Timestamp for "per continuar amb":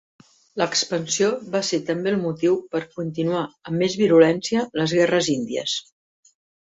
2.75-3.81